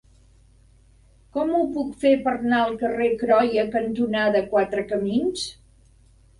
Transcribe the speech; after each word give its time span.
Com 1.37 1.51
ho 1.57 1.61
puc 1.75 1.91
fer 2.05 2.15
per 2.25 2.33
anar 2.39 2.63
al 2.63 2.75
carrer 2.81 3.11
Croia 3.21 3.69
cantonada 3.79 4.45
Quatre 4.57 4.89
Camins? 4.93 5.49